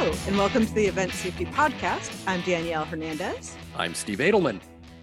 [0.00, 2.10] Hello, and welcome to the Event Safety Podcast.
[2.26, 3.54] I'm Danielle Hernandez.
[3.76, 4.58] I'm Steve Adelman.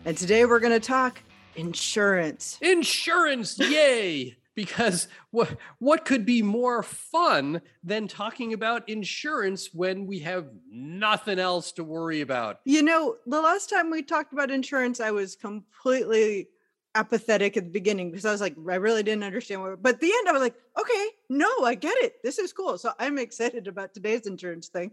[0.06, 1.22] And today we're going to talk
[1.56, 2.58] insurance.
[2.64, 4.38] Insurance, yay!
[4.56, 11.38] because what what could be more fun than talking about insurance when we have nothing
[11.38, 12.62] else to worry about?
[12.66, 16.48] You know, the last time we talked about insurance, I was completely
[16.98, 20.02] apathetic at the beginning because I was like, I really didn't understand what, but at
[20.02, 22.16] the end I was like, okay, no, I get it.
[22.24, 22.78] This is cool.
[22.78, 24.92] So I'm excited about today's insurance thing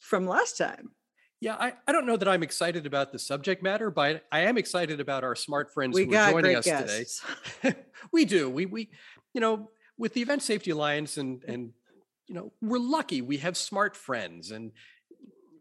[0.00, 0.90] from last time.
[1.40, 4.56] Yeah, I, I don't know that I'm excited about the subject matter, but I am
[4.56, 7.22] excited about our smart friends we who are joining us guests.
[7.60, 7.76] today.
[8.12, 8.48] we do.
[8.48, 8.88] We we
[9.34, 11.72] you know, with the Event Safety Alliance and and
[12.26, 14.72] you know, we're lucky we have smart friends and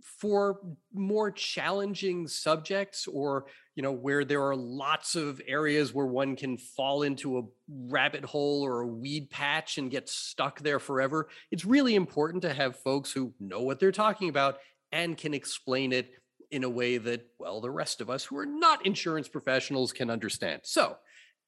[0.01, 0.61] for
[0.93, 6.57] more challenging subjects or you know where there are lots of areas where one can
[6.57, 11.27] fall into a rabbit hole or a weed patch and get stuck there forever.
[11.51, 14.59] It's really important to have folks who know what they're talking about
[14.91, 16.11] and can explain it
[16.51, 20.09] in a way that well the rest of us who are not insurance professionals can
[20.09, 20.61] understand.
[20.63, 20.97] So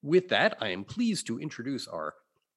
[0.02, 2.14] with that i am pleased to introduce our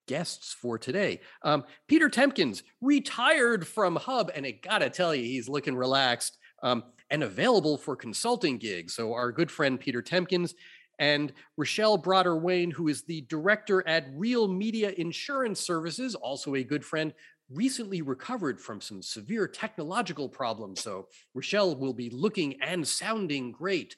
[0.09, 1.21] guests for today.
[1.43, 6.85] Um, Peter Tempkins retired from Hub, and I gotta tell you, he's looking relaxed um,
[7.11, 8.95] and available for consulting gigs.
[8.95, 10.55] So, our good friend Peter Tempkins
[10.99, 16.85] and Rochelle Brotter-Wayne, who is the director at Reel Media Insurance Services, also a good
[16.85, 17.15] friend,
[17.51, 20.83] recently recovered from some severe technological problems.
[20.83, 23.97] So, Rochelle will be looking and sounding great.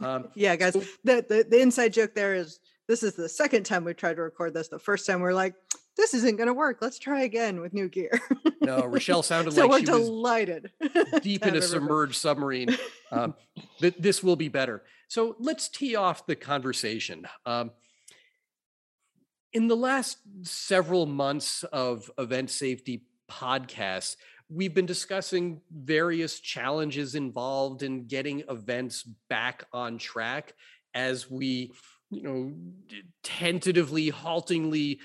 [0.00, 3.84] Um, yeah, guys, the, the, the inside joke there is this is the second time
[3.84, 4.68] we tried to record this.
[4.68, 5.54] The first time we are like,
[5.98, 6.78] this isn't going to work.
[6.80, 8.18] Let's try again with new gear.
[8.62, 10.70] no, Rochelle sounded so like she delighted.
[10.80, 11.22] was delighted.
[11.22, 12.76] deep in a submerged submarine.
[13.10, 13.34] Um,
[13.80, 14.84] th- this will be better.
[15.08, 17.26] So let's tee off the conversation.
[17.44, 17.72] Um,
[19.52, 24.16] in the last several months of event safety podcasts,
[24.48, 30.54] we've been discussing various challenges involved in getting events back on track
[30.94, 31.72] as we
[32.10, 32.52] you know
[33.22, 35.00] tentatively haltingly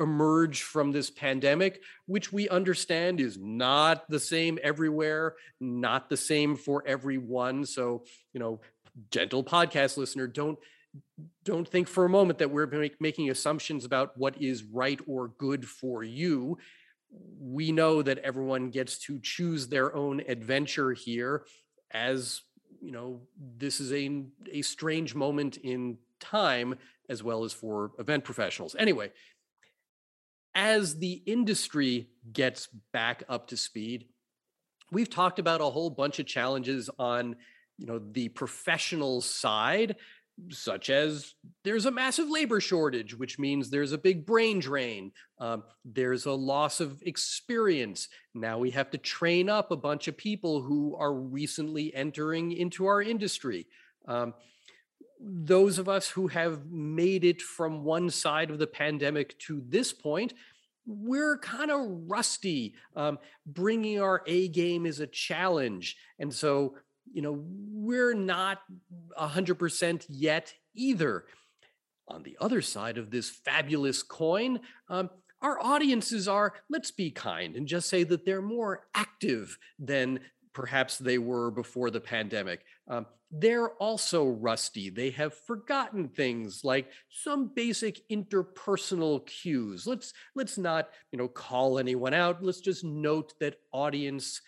[0.00, 6.56] emerge from this pandemic which we understand is not the same everywhere not the same
[6.56, 8.02] for everyone so
[8.32, 8.60] you know
[9.10, 10.58] gentle podcast listener don't
[11.44, 15.28] don't think for a moment that we're make, making assumptions about what is right or
[15.28, 16.58] good for you
[17.38, 21.44] we know that everyone gets to choose their own adventure here
[21.90, 22.42] as
[22.80, 23.20] you know
[23.58, 26.76] this is a a strange moment in time
[27.10, 28.76] as well as for event professionals.
[28.78, 29.10] Anyway,
[30.54, 34.06] as the industry gets back up to speed,
[34.92, 37.36] we've talked about a whole bunch of challenges on
[37.78, 39.96] you know the professional side
[40.48, 41.34] such as
[41.64, 45.12] there's a massive labor shortage, which means there's a big brain drain.
[45.38, 48.08] Um, there's a loss of experience.
[48.34, 52.86] Now we have to train up a bunch of people who are recently entering into
[52.86, 53.66] our industry.
[54.08, 54.34] Um,
[55.22, 59.92] those of us who have made it from one side of the pandemic to this
[59.92, 60.32] point,
[60.86, 62.74] we're kind of rusty.
[62.96, 65.96] Um, bringing our A game is a challenge.
[66.18, 66.76] And so,
[67.12, 68.62] you know, we're not
[69.18, 71.26] 100% yet either.
[72.08, 75.10] On the other side of this fabulous coin, um,
[75.42, 80.20] our audiences are, let's be kind and just say that they're more active than
[80.52, 82.64] perhaps they were before the pandemic.
[82.88, 84.90] Um, they're also rusty.
[84.90, 89.86] They have forgotten things like some basic interpersonal cues.
[89.86, 92.42] Let's let's not you know call anyone out.
[92.42, 94.40] Let's just note that audience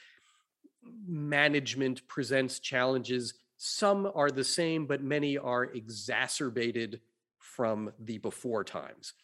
[1.07, 3.35] management presents challenges.
[3.57, 7.01] Some are the same, but many are exacerbated
[7.39, 9.15] from the before times.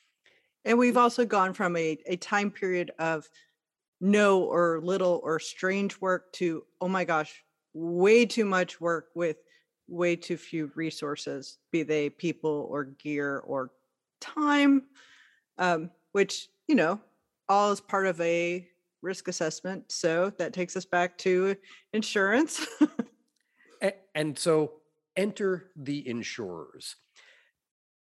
[0.65, 3.29] And we've also gone from a, a time period of
[4.01, 7.43] no or little or strange work to, oh my gosh,
[7.75, 9.39] way too much work with
[9.89, 13.71] way too few resources, be they people or gear or
[14.21, 14.83] time,
[15.59, 17.01] um, which, you know,
[17.49, 18.69] all is part of a
[19.03, 19.91] risk assessment.
[19.91, 21.57] So that takes us back to
[21.93, 22.67] insurance.
[23.83, 24.75] and, and so
[25.17, 26.97] enter the insurers.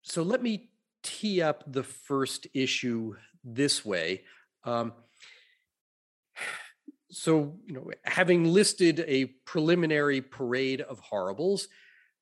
[0.02, 0.70] So let me
[1.04, 4.24] tee up the first issue this way.
[4.64, 4.94] Um,
[7.12, 11.68] so you know having listed a preliminary parade of horribles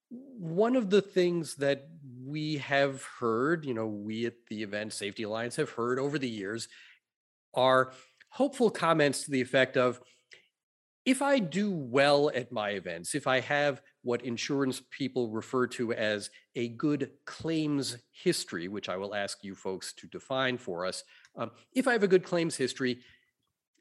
[0.10, 1.90] one of the things that
[2.26, 6.30] we have heard you know we at the event safety alliance have heard over the
[6.30, 6.70] years
[7.54, 7.92] are
[8.30, 10.00] hopeful comments to the effect of
[11.06, 15.92] if i do well at my events if i have what insurance people refer to
[15.92, 21.04] as a good claims history which i will ask you folks to define for us
[21.36, 23.00] um, if i have a good claims history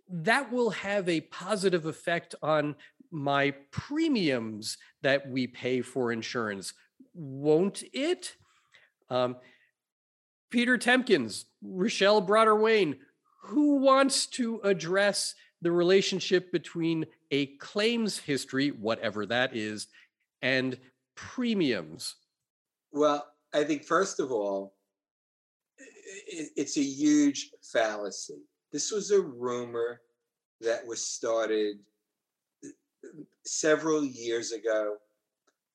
[0.08, 2.76] that will have a positive effect on
[3.10, 6.74] my premiums that we pay for insurance,
[7.14, 8.36] won't it?
[9.10, 9.36] Um,
[10.50, 12.96] Peter Tempkins, Rochelle Brotter-Wayne,
[13.42, 19.88] who wants to address the relationship between a claims history, whatever that is,
[20.42, 20.78] and
[21.14, 22.16] premiums?
[22.92, 24.74] Well, I think first of all,
[25.76, 28.42] it's a huge fallacy.
[28.76, 30.02] This was a rumor
[30.60, 31.76] that was started
[33.46, 34.96] several years ago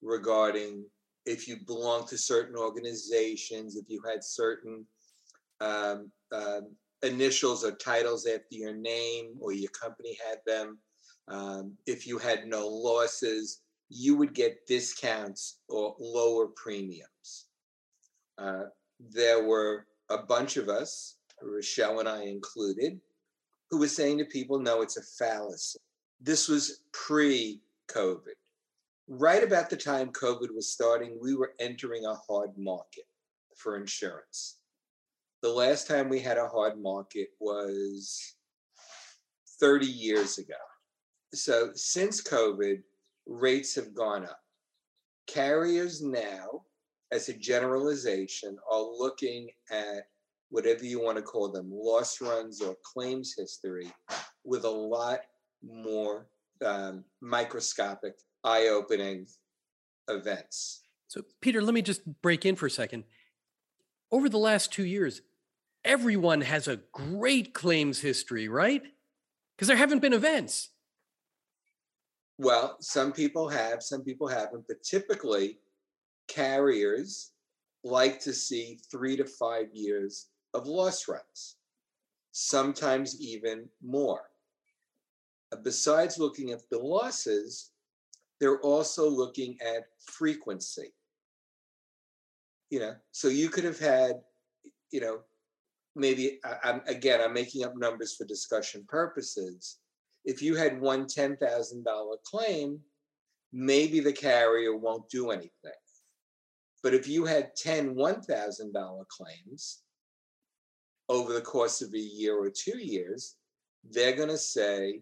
[0.03, 0.86] regarding
[1.25, 4.86] if you belong to certain organizations, if you had certain
[5.62, 10.77] um, um, initials or titles after your name or your company had them,
[11.27, 17.48] um, if you had no losses, you would get discounts or lower premiums.
[18.38, 18.65] Uh,
[19.00, 23.00] there were a bunch of us, Rochelle and I included,
[23.70, 25.80] who was saying to people, no, it's a fallacy.
[26.20, 28.36] This was pre COVID.
[29.08, 33.06] Right about the time COVID was starting, we were entering a hard market
[33.58, 34.58] for insurance.
[35.42, 38.36] The last time we had a hard market was
[39.60, 40.54] 30 years ago.
[41.34, 42.84] So since COVID,
[43.26, 44.40] rates have gone up.
[45.28, 46.66] Carriers now,
[47.12, 50.04] as a generalization, are looking at
[50.51, 53.92] whatever you want to call them, loss runs or claims history,
[54.44, 55.21] with a lot
[55.63, 56.27] more
[56.63, 58.13] um, microscopic,
[58.44, 59.25] eye opening
[60.07, 60.81] events.
[61.07, 63.06] So, Peter, let me just break in for a second.
[64.12, 65.21] Over the last two years,
[65.83, 68.83] everyone has a great claims history, right?
[69.56, 70.69] Because there haven't been events.
[72.38, 75.59] Well, some people have, some people haven't, but typically
[76.27, 77.31] carriers
[77.83, 81.57] like to see three to five years of loss runs,
[82.31, 84.24] sometimes even more.
[85.51, 87.71] Uh, besides looking at the losses,
[88.39, 90.94] they're also looking at frequency.
[92.69, 94.21] You know, so you could have had,
[94.92, 95.19] you know,
[95.95, 99.80] maybe I'm again I'm making up numbers for discussion purposes.
[100.24, 102.80] If you had one ten thousand dollar claim,
[103.51, 105.71] maybe the carrier won't do anything.
[106.83, 109.83] But if you had 10 $1,000 claims,
[111.12, 113.36] over the course of a year or two years,
[113.92, 115.02] they're going to say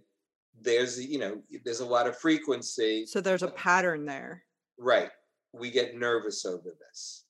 [0.61, 3.05] there's you know there's a lot of frequency.
[3.05, 4.43] So there's a pattern there.
[4.77, 5.11] Right.
[5.53, 7.25] We get nervous over this.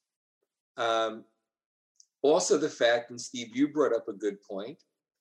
[0.78, 1.26] Um,
[2.22, 4.78] also, the fact, and Steve, you brought up a good point.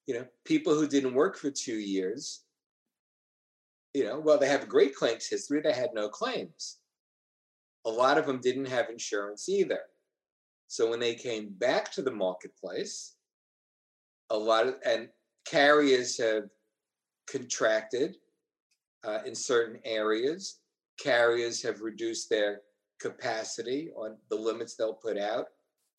[0.06, 2.44] You know, people who didn't work for two years.
[3.92, 5.60] You know, well, they have a great claims history.
[5.60, 6.78] They had no claims.
[7.86, 9.80] A lot of them didn't have insurance either.
[10.68, 13.14] So when they came back to the marketplace,
[14.30, 15.08] a lot of and
[15.46, 16.44] carriers have
[17.30, 18.16] contracted
[19.04, 20.60] uh, in certain areas.
[20.98, 22.60] Carriers have reduced their
[23.00, 25.46] capacity on the limits they'll put out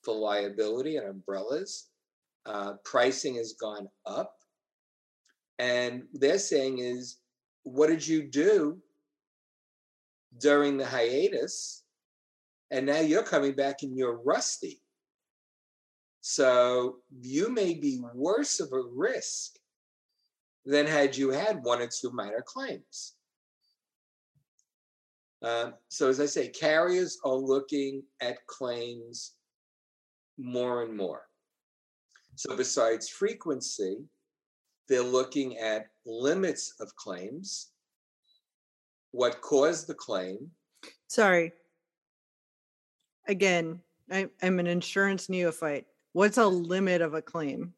[0.03, 1.89] for liability and umbrellas.
[2.45, 4.35] Uh, pricing has gone up.
[5.59, 7.17] And they're saying is,
[7.63, 8.77] what did you do
[10.39, 11.83] during the hiatus?
[12.71, 14.81] And now you're coming back and you're rusty.
[16.31, 19.56] So you may be worse of a risk
[20.64, 23.16] than had you had one or two minor claims.
[25.42, 29.38] Um, so, as I say, carriers are looking at claims
[30.38, 31.24] more and more.
[32.36, 33.98] So, besides frequency,
[34.88, 37.71] they're looking at limits of claims,
[39.09, 40.52] what caused the claim.
[41.07, 41.54] Sorry.
[43.28, 43.80] Again,
[44.12, 45.88] I, I'm an insurance neophyte.
[46.13, 47.73] What's a limit of a claim?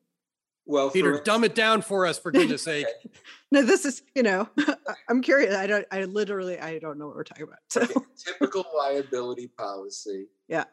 [0.66, 2.86] Well, Peter, for, dumb it down for us, for goodness sake.
[3.52, 4.48] no, this is, you know,
[5.10, 5.56] I'm curious.
[5.56, 7.60] I don't, I literally, I don't know what we're talking about.
[7.70, 7.82] So.
[7.82, 7.94] Okay.
[8.16, 10.28] Typical liability policy.
[10.48, 10.66] Yeah.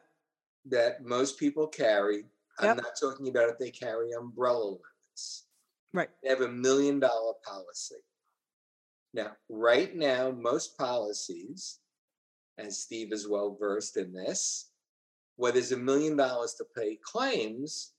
[0.67, 2.25] That most people carry.
[2.61, 5.45] I'm not talking about if they carry umbrella limits.
[5.95, 6.09] Right.
[6.23, 7.97] They have a million dollar policy.
[9.15, 11.79] Now, right now, most policies,
[12.59, 14.68] and Steve is well versed in this,
[15.39, 17.93] where there's a million dollars to pay claims,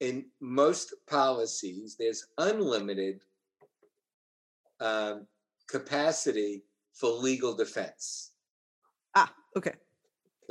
[0.00, 3.22] in most policies, there's unlimited
[4.80, 5.28] um,
[5.68, 8.32] capacity for legal defense.
[9.14, 9.74] Ah, okay.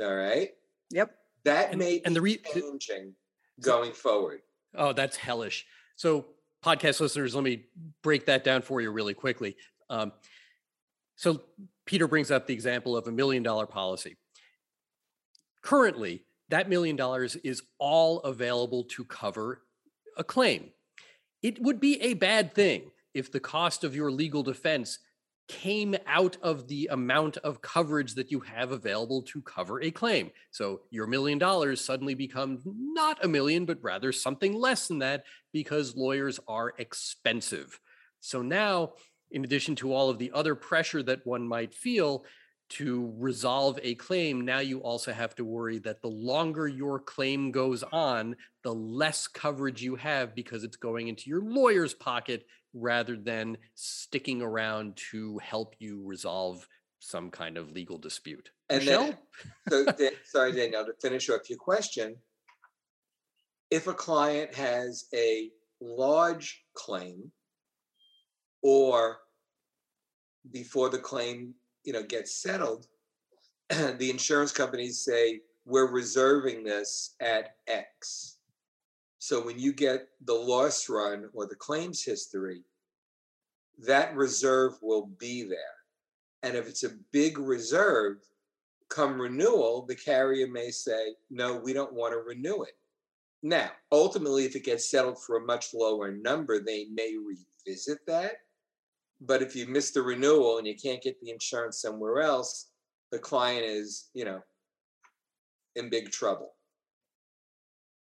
[0.00, 0.48] All right.
[0.90, 1.14] Yep.
[1.44, 3.14] That and, may and the re- changing
[3.60, 4.40] going forward.
[4.74, 5.66] Oh, that's hellish.
[5.96, 6.24] So,
[6.64, 7.66] podcast listeners, let me
[8.02, 9.56] break that down for you really quickly.
[9.90, 10.12] Um,
[11.16, 11.42] so,
[11.84, 14.16] Peter brings up the example of a million dollar policy.
[15.64, 19.62] Currently, that million dollars is all available to cover
[20.16, 20.70] a claim.
[21.42, 24.98] it would be a bad thing if the cost of your legal defense
[25.48, 30.30] came out of the amount of coverage that you have available to cover a claim.
[30.50, 35.24] So your million dollars suddenly becomes not a million, but rather something less than that
[35.52, 37.78] because lawyers are expensive.
[38.20, 38.94] So now,
[39.30, 42.24] in addition to all of the other pressure that one might feel,
[42.70, 47.50] to resolve a claim, now you also have to worry that the longer your claim
[47.50, 53.16] goes on, the less coverage you have because it's going into your lawyer's pocket rather
[53.16, 56.66] than sticking around to help you resolve
[56.98, 58.50] some kind of legal dispute.
[58.70, 59.14] And Michelle?
[59.66, 62.16] then, so, sorry, Danielle, to finish off your question,
[63.70, 67.30] if a client has a large claim
[68.62, 69.18] or
[70.50, 71.54] before the claim
[71.84, 72.86] you know gets settled
[73.98, 78.36] the insurance companies say we're reserving this at x.
[79.18, 82.62] So when you get the loss run or the claims history
[83.78, 85.58] that reserve will be there.
[86.42, 88.18] And if it's a big reserve
[88.90, 92.76] come renewal the carrier may say no we don't want to renew it.
[93.42, 98.34] Now ultimately if it gets settled for a much lower number they may revisit that
[99.20, 102.70] but if you miss the renewal and you can't get the insurance somewhere else,
[103.10, 104.40] the client is, you know,
[105.76, 106.54] in big trouble.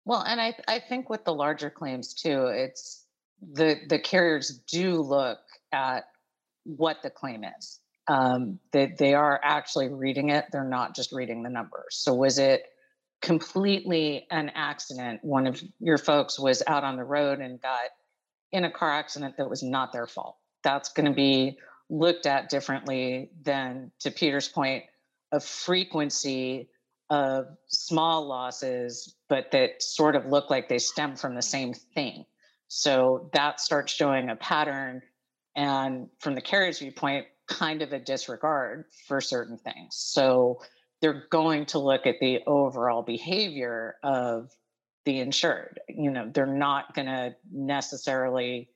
[0.05, 3.07] Well, and I I think with the larger claims too, it's
[3.53, 5.39] the the carriers do look
[5.73, 6.05] at
[6.65, 7.81] what the claim is.
[8.09, 10.47] Um, they they are actually reading it.
[10.53, 11.97] They're not just reading the numbers.
[11.97, 12.65] So was it
[13.21, 15.21] completely an accident?
[15.23, 17.91] One of your folks was out on the road and got
[18.53, 22.49] in a car accident that was not their fault that's going to be looked at
[22.49, 24.85] differently than, to Peter's point,
[25.33, 26.69] a frequency
[27.09, 32.25] of small losses, but that sort of look like they stem from the same thing.
[32.69, 35.03] So that starts showing a pattern.
[35.57, 39.97] And from the carrier's viewpoint, kind of a disregard for certain things.
[39.97, 40.61] So
[41.03, 44.51] they're going to look at the overall behavior of
[45.05, 45.81] the insured.
[45.89, 48.69] You know, they're not going to necessarily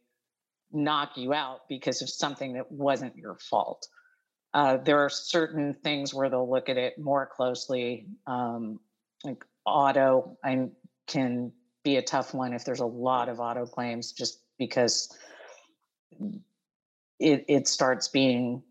[0.74, 3.86] knock you out because of something that wasn't your fault.
[4.52, 8.06] Uh, there are certain things where they'll look at it more closely.
[8.26, 8.78] Um,
[9.24, 10.68] like auto, I
[11.06, 11.52] can
[11.82, 15.16] be a tough one if there's a lot of auto claims, just because
[17.18, 18.62] it it starts being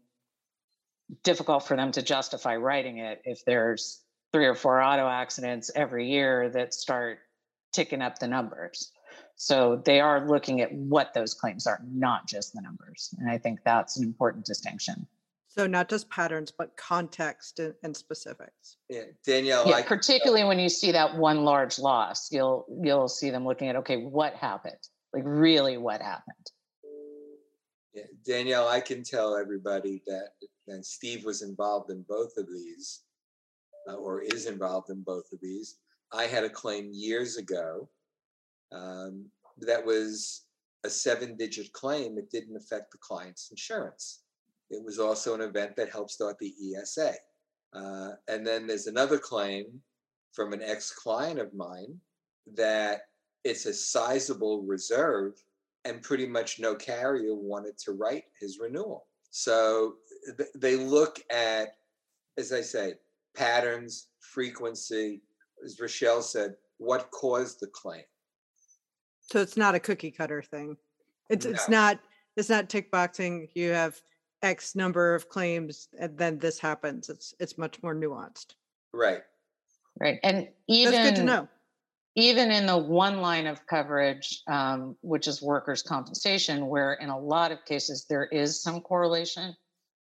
[1.24, 6.10] difficult for them to justify writing it if there's three or four auto accidents every
[6.10, 7.20] year that start
[7.72, 8.92] ticking up the numbers.
[9.36, 13.14] So they are looking at what those claims are, not just the numbers.
[13.20, 15.08] And I think that's an important distinction.
[15.48, 18.78] So not just patterns, but context and, and specifics.
[18.90, 23.30] Yeah, Danielle, yeah, I, particularly when you see that one large loss, you'll you'll see
[23.30, 24.80] them looking at okay, what happened?
[25.14, 26.52] Like really, what happened?
[27.94, 30.30] Yeah, Danielle, I can tell everybody that
[30.68, 33.04] and Steve was involved in both of these,
[33.88, 35.78] uh, or is involved in both of these.
[36.12, 37.90] I had a claim years ago
[38.74, 39.26] um,
[39.60, 40.46] that was
[40.84, 42.18] a seven digit claim.
[42.18, 44.24] It didn't affect the client's insurance.
[44.70, 47.14] It was also an event that helped start the ESA.
[47.74, 49.66] Uh, and then there's another claim
[50.32, 52.00] from an ex client of mine
[52.56, 53.02] that
[53.44, 55.34] it's a sizable reserve
[55.86, 59.08] and pretty much no carrier wanted to write his renewal.
[59.32, 59.96] So
[60.38, 61.70] th- they look at,
[62.38, 62.96] as I say,
[63.36, 65.22] patterns, frequency,
[65.64, 68.04] as Rochelle said, what caused the claim.
[69.32, 70.78] So it's not a cookie cutter thing.
[71.30, 72.00] It's it's not
[72.36, 73.48] it's not tick boxing.
[73.56, 74.00] You have
[74.42, 77.10] X number of claims and then this happens.
[77.10, 78.56] It's it's much more nuanced.
[78.94, 79.22] Right.
[80.00, 80.20] Right.
[80.24, 81.48] And even That's good to know.
[82.16, 87.18] even in the one line of coverage, um, which is workers' compensation, where in a
[87.18, 89.56] lot of cases there is some correlation.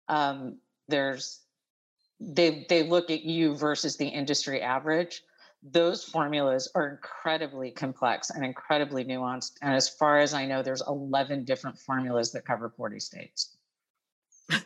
[0.08, 0.58] Um,
[0.88, 1.42] there's
[2.20, 5.22] they they look at you versus the industry average
[5.72, 9.54] those formulas are incredibly complex and incredibly nuanced.
[9.62, 13.56] And as far as I know, there's 11 different formulas that cover 40 states.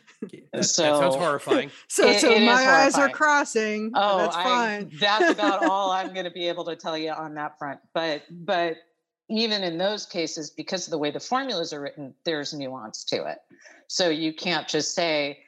[0.52, 1.70] That, so, that sounds horrifying.
[1.88, 3.90] So, it, so it my eyes are crossing.
[3.94, 4.90] Oh, that's I, fine.
[5.00, 7.80] that's about all I'm going to be able to tell you on that front.
[7.94, 8.76] But, but
[9.30, 13.24] even in those cases, because of the way the formulas are written, there's nuance to
[13.24, 13.38] it.
[13.86, 15.38] So you can't just say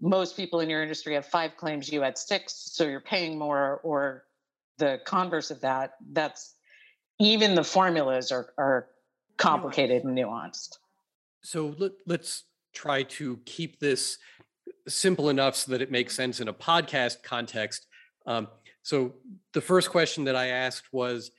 [0.00, 3.80] most people in your industry have five claims, you had six, so you're paying more,
[3.82, 4.24] or
[4.78, 6.54] the converse of that, that's
[7.18, 8.88] even the formulas are, are
[9.36, 10.76] complicated and nuanced.
[11.42, 14.18] So let, let's try to keep this
[14.88, 17.86] simple enough so that it makes sense in a podcast context.
[18.26, 18.48] Um,
[18.82, 19.14] so
[19.52, 21.30] the first question that I asked was,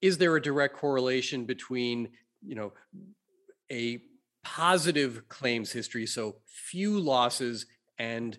[0.00, 2.10] is there a direct correlation between,
[2.44, 2.72] you know,
[3.70, 4.02] a
[4.44, 7.66] positive claims history, so few losses
[7.98, 8.36] and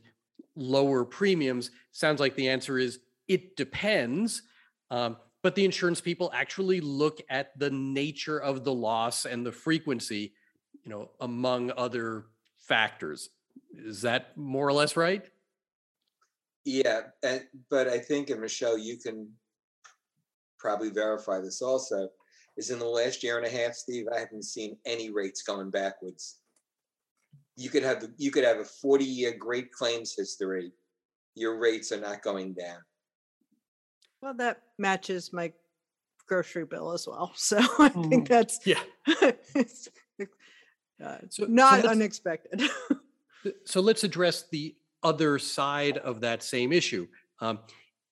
[0.56, 4.44] lower premiums, sounds like the answer is it depends.
[4.92, 9.52] Um, but the insurance people actually look at the nature of the loss and the
[9.52, 10.34] frequency,
[10.84, 12.26] you know, among other
[12.58, 13.30] factors.
[13.74, 15.30] Is that more or less right?
[16.66, 19.30] Yeah, and, but I think, and Michelle, you can
[20.60, 22.08] probably verify this also,
[22.56, 25.72] is in the last year and a half, Steve, I haven't seen any rates going
[25.72, 26.40] backwards.
[27.58, 30.72] You could have, you could have a forty-year great claims history.
[31.36, 32.78] Your rates are not going down.
[34.24, 35.52] Well, that matches my
[36.28, 37.34] grocery bill as well.
[37.36, 38.28] So I think Mhm.
[38.30, 38.82] that's Yeah.
[39.54, 39.90] it's,
[41.04, 42.62] uh, So- so not let's- unexpected.
[43.66, 47.10] So let's address the other side of that same issue.
[47.42, 47.60] Um,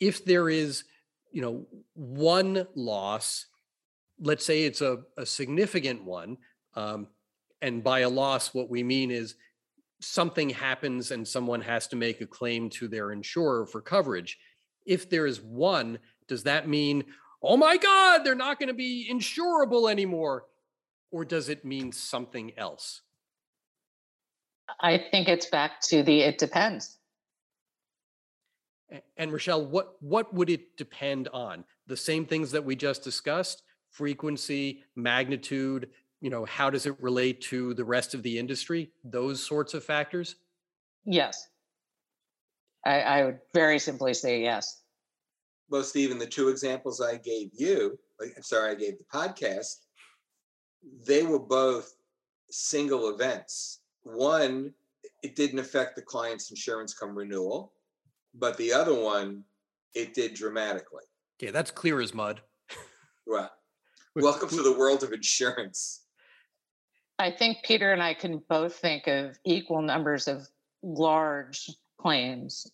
[0.01, 0.83] if there is,
[1.31, 3.45] you know, one loss,
[4.19, 6.37] let's say it's a, a significant one,
[6.73, 7.07] um,
[7.61, 9.35] and by a loss, what we mean is
[10.01, 14.37] something happens and someone has to make a claim to their insurer for coverage.
[14.91, 17.05] If there is one, does that mean,
[17.41, 20.43] oh my God, they're not going to be insurable anymore?
[21.11, 23.01] Or does it mean something else?
[24.81, 26.97] I think it's back to the it depends.
[29.15, 31.63] And Rochelle, what what would it depend on?
[31.87, 35.89] The same things that we just discussed: frequency, magnitude.
[36.19, 38.91] You know, how does it relate to the rest of the industry?
[39.05, 40.35] Those sorts of factors.
[41.05, 41.47] Yes.
[42.85, 44.80] I, I would very simply say yes.
[45.71, 49.77] Well, Stephen, the two examples I gave you, like, I'm sorry, I gave the podcast,
[51.07, 51.95] they were both
[52.49, 53.79] single events.
[54.03, 54.73] One,
[55.23, 57.71] it didn't affect the client's insurance come renewal,
[58.33, 59.45] but the other one,
[59.93, 61.05] it did dramatically.
[61.41, 62.41] Okay, that's clear as mud.
[63.27, 63.51] Well,
[64.15, 66.01] welcome to the world of insurance.
[67.19, 70.49] I think Peter and I can both think of equal numbers of
[70.81, 72.69] large claims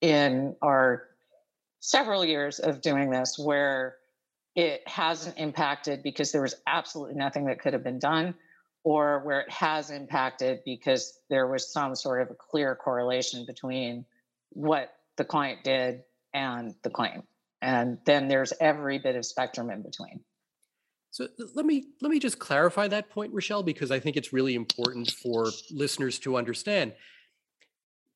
[0.00, 1.11] in our
[1.82, 3.96] several years of doing this where
[4.54, 8.34] it hasn't impacted because there was absolutely nothing that could have been done,
[8.84, 14.04] or where it has impacted because there was some sort of a clear correlation between
[14.50, 17.24] what the client did and the claim.
[17.60, 20.20] And then there's every bit of spectrum in between.
[21.10, 24.54] So let me let me just clarify that point, Rochelle, because I think it's really
[24.54, 26.94] important for listeners to understand.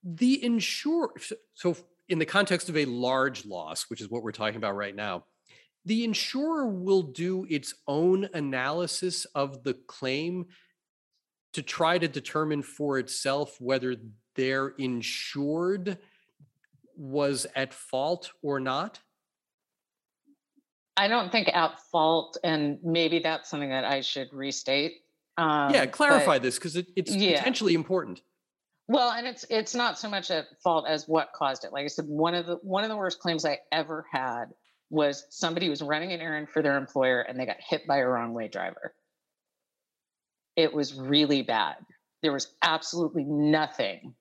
[0.03, 1.13] The insure
[1.55, 1.77] so-
[2.09, 5.25] in the context of a large loss, which is what we're talking about right now,
[5.85, 10.47] the insurer will do its own analysis of the claim
[11.53, 13.97] to try to determine for itself whether
[14.35, 15.99] their insured
[16.97, 19.01] was at fault or not.
[20.97, 24.93] I don't think at fault, and maybe that's something that I should restate.
[25.37, 27.39] Um, yeah, but- clarify this because it, it's yeah.
[27.39, 28.23] potentially important.
[28.89, 31.73] Well, and it's it's not so much at fault as what caused it.
[31.73, 34.47] Like I said, one of the one of the worst claims I ever had
[34.91, 38.07] was somebody was running an errand for their employer and they got hit by a
[38.07, 38.95] wrong way driver.
[40.55, 41.77] It was really bad.
[42.23, 44.15] There was absolutely nothing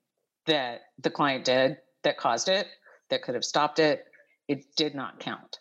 [0.47, 2.67] that the client did that caused it
[3.09, 4.05] that could have stopped it.
[4.47, 5.59] It did not count.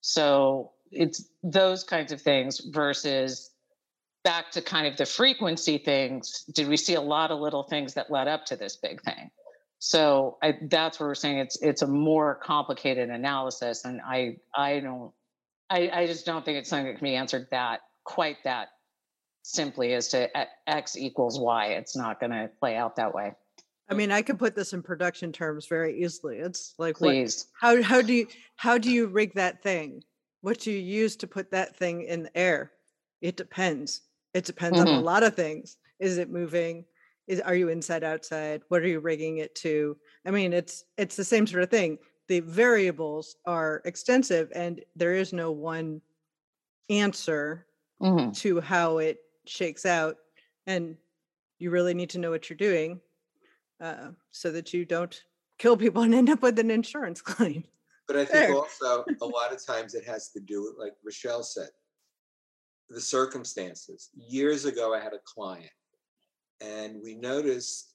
[0.00, 3.50] So it's those kinds of things versus
[4.28, 6.44] back to kind of the frequency things.
[6.52, 9.30] Did we see a lot of little things that led up to this big thing?
[9.78, 14.80] So I, that's where we're saying it's it's a more complicated analysis, and I I
[14.80, 15.12] don't
[15.70, 18.68] I, I just don't think it's something that can be answered that quite that
[19.42, 20.28] simply as to
[20.66, 21.68] x equals y.
[21.68, 23.32] It's not going to play out that way.
[23.88, 26.36] I mean, I could put this in production terms very easily.
[26.36, 30.02] It's like what Please, how how do you how do you rig that thing?
[30.42, 32.72] What do you use to put that thing in the air?
[33.22, 34.02] It depends.
[34.34, 35.02] It depends on a Mhm.
[35.02, 35.76] lot of things.
[35.98, 36.84] Is it moving?
[37.26, 38.62] Is are you inside outside?
[38.68, 39.98] What are you rigging it to?
[40.24, 41.98] I mean, it's it's the same sort of thing.
[42.28, 46.02] The variables are extensive and there is no one
[46.90, 47.66] answer
[48.00, 48.32] Mhm.
[48.32, 50.18] to how it shakes out
[50.66, 50.98] and
[51.58, 53.00] you really need to know what you're doing
[53.80, 55.24] uh, so that you don't
[55.58, 57.64] kill people and end up with an insurance claim
[58.06, 58.54] But I think There.
[58.54, 61.70] also a lot of times it has to do with, like Rochelle said,
[62.90, 64.10] the circumstances.
[64.16, 65.70] Years ago, I had a client,
[66.60, 67.94] and we noticed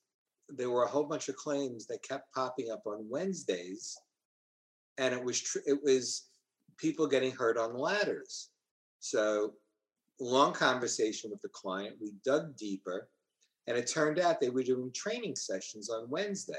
[0.49, 3.97] there were a whole bunch of claims that kept popping up on Wednesdays,
[4.97, 6.27] and it was tr- it was
[6.77, 8.49] people getting hurt on ladders.
[8.99, 9.53] So,
[10.19, 11.95] long conversation with the client.
[11.99, 13.09] We dug deeper,
[13.67, 16.53] and it turned out they were doing training sessions on Wednesday.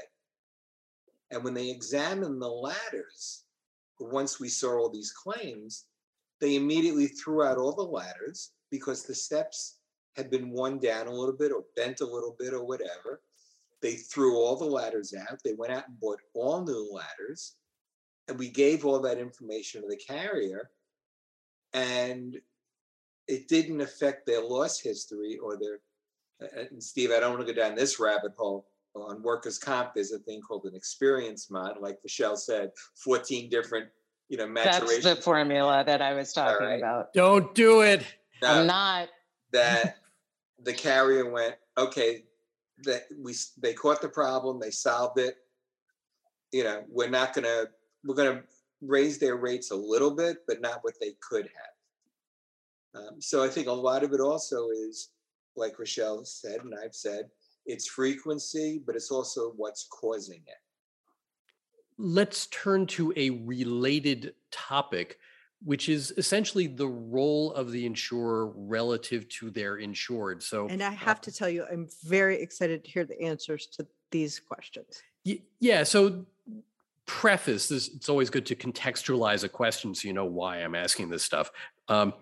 [1.31, 3.45] And when they examined the ladders,
[3.99, 5.85] once we saw all these claims,
[6.41, 9.77] they immediately threw out all the ladders because the steps
[10.15, 13.21] had been worn down a little bit or bent a little bit or whatever.
[13.81, 15.39] They threw all the ladders out.
[15.43, 17.55] They went out and bought all new ladders.
[18.27, 20.71] And we gave all that information to the carrier.
[21.73, 22.37] And
[23.27, 25.79] it didn't affect their loss history or their.
[26.41, 28.67] Uh, and Steve, I don't want to go down this rabbit hole.
[28.95, 32.71] On workers' comp, there's a thing called an experience mod, like Michelle said,
[33.03, 33.89] 14 different,
[34.29, 35.01] you know, maturation.
[35.03, 36.79] That's the formula that I was talking right.
[36.79, 37.13] about.
[37.13, 38.05] Don't do it.
[38.41, 39.09] Now, I'm not.
[39.51, 39.97] that
[40.63, 42.23] the carrier went, okay,
[42.83, 45.35] that we they caught the problem, they solved it.
[46.51, 47.65] You know, we're not gonna
[48.03, 48.43] we're gonna
[48.81, 53.01] raise their rates a little bit, but not what they could have.
[53.01, 55.09] Um, so I think a lot of it also is,
[55.55, 57.29] like Rochelle said, and I've said,
[57.65, 60.57] it's frequency, but it's also what's causing it.
[61.97, 65.17] Let's turn to a related topic,
[65.63, 70.43] which is essentially the role of the insurer relative to their insured.
[70.43, 73.87] So, And I have to tell you, I'm very excited to hear the answers to
[74.11, 75.01] these questions.
[75.25, 75.83] Y- Yeah.
[75.83, 76.25] So,
[77.05, 81.09] preface this, it's always good to contextualize a question so you know why I'm asking
[81.09, 81.51] this stuff.
[81.87, 82.13] Um,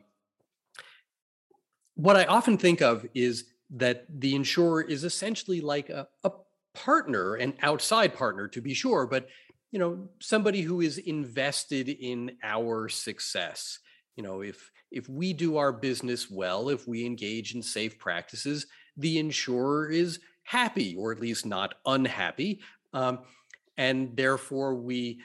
[1.95, 6.31] what I often think of is that the insurer is essentially like a, a
[6.73, 9.27] partner, an outside partner to be sure, but
[9.73, 13.79] you know somebody who is invested in our success.
[14.15, 18.67] You know, if if we do our business well, if we engage in safe practices,
[18.95, 22.61] the insurer is happy or at least not unhappy.
[22.93, 23.19] Um,
[23.75, 25.21] and therefore, we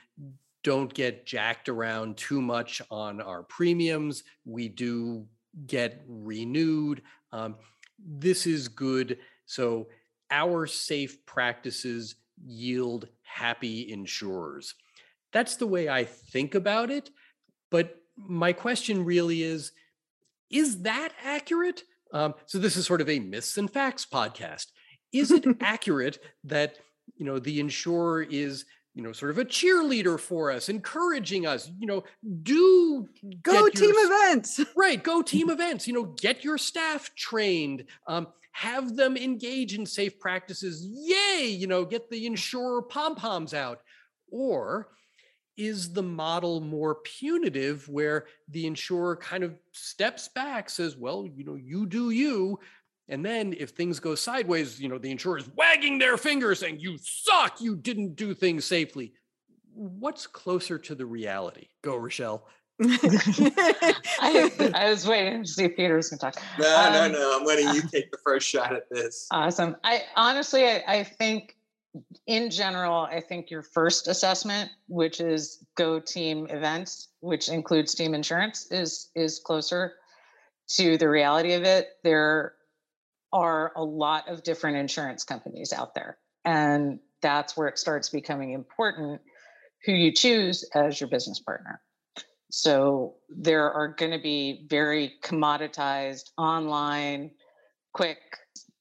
[0.65, 4.25] don't get jacked around too much on our premiums.
[4.47, 5.27] We do
[5.67, 7.03] get renewed.
[7.33, 7.57] Um,
[8.03, 9.19] this is good.
[9.45, 9.89] So,
[10.31, 12.15] our safe practices
[12.47, 14.75] yield happy insurers.
[15.33, 17.11] That's the way I think about it.
[17.71, 19.73] But my question really is
[20.51, 21.85] is that accurate?
[22.13, 24.67] Um, so, this is sort of a myths and facts podcast.
[25.13, 26.79] Is it accurate that
[27.17, 31.71] you know the insurer is you know sort of a cheerleader for us encouraging us
[31.79, 32.03] you know
[32.43, 33.09] do
[33.43, 34.61] Go team your- events.
[34.77, 38.27] right go team events you know get your staff trained um,
[38.59, 40.85] have them engage in safe practices.
[40.85, 43.83] Yay you know get the insurer pom-poms out.
[44.31, 44.89] Or
[45.57, 51.45] is the model more punitive where the insurer kind of steps back says well you
[51.45, 52.59] know you do you
[53.09, 56.81] and then if things go sideways you know the insurer is wagging their finger saying
[56.81, 59.13] you suck you didn't do things safely.
[59.73, 61.69] What's closer to the reality?
[61.83, 62.49] Go rochelle
[62.81, 66.45] I, I was waiting to see if Peter was going to talk.
[66.59, 67.39] No, no, Um, no.
[67.39, 69.27] I'm letting you take the first shot at this.
[69.31, 69.77] Awesome.
[69.85, 71.57] I honestly, I, I think
[72.27, 78.15] in general, I think your first assessment, which is go team events, which includes team
[78.15, 79.95] insurance, is is closer
[80.77, 81.89] to the reality of it.
[82.05, 82.55] There
[83.33, 88.53] are a lot of different insurance companies out there, and that's where it starts becoming
[88.53, 89.21] important
[89.85, 91.81] who you choose as your business partner.
[92.51, 97.31] So there are going to be very commoditized online,
[97.93, 98.19] quick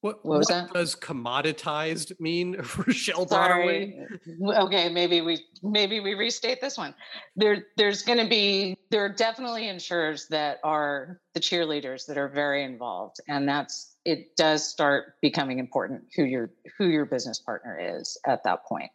[0.02, 0.74] What, What was what that?
[0.74, 3.92] does commoditized mean, Rochelle Broadway?
[3.92, 4.08] Sorry.
[4.40, 6.96] W- Okay, maybe we maybe we restate this one.
[7.36, 12.30] There there's going to be there are definitely insurers that are the cheerleaders that are
[12.30, 17.78] very involved and that's it does start becoming important who your who your business partner
[18.00, 18.92] is at that point.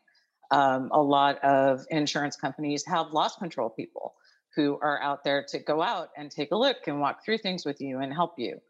[0.50, 4.14] Um, a lot of insurance companies have loss control people
[4.54, 7.64] who are out there to go out and take a look and walk through things
[7.64, 8.60] with you and help you.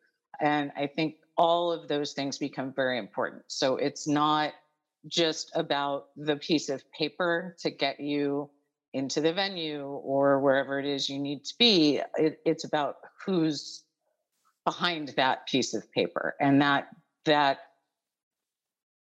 [0.41, 3.43] And I think all of those things become very important.
[3.49, 4.53] So it's not
[5.09, 8.51] just about the piece of paper to get you
[8.95, 12.01] into the venue or wherever it is you need to be.
[12.17, 13.83] It, it's about who's
[14.65, 16.89] behind that piece of paper, and that
[17.25, 17.59] that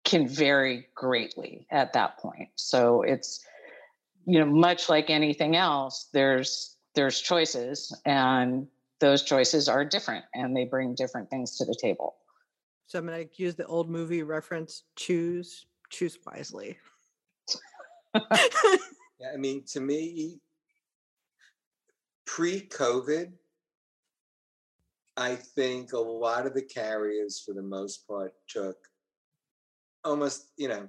[0.03, 2.49] can vary greatly at that point.
[2.55, 3.45] So it's
[4.27, 6.09] you know much like anything else.
[6.13, 8.67] There's there's choices, and
[8.99, 12.15] those choices are different, and they bring different things to the table.
[12.85, 14.83] So I'm gonna use the old movie reference.
[14.95, 16.77] Choose, choose wisely.
[19.19, 20.39] Yeah, I mean, to me,
[22.25, 23.31] pre-COVID,
[25.17, 28.77] I think a lot of the carriers, for the most part, took
[30.03, 30.87] almost, you know,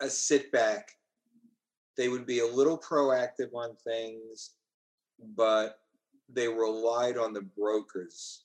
[0.00, 0.92] a sit back.
[1.96, 4.50] They would be a little proactive on things,
[5.36, 5.78] but
[6.28, 8.44] they relied on the brokers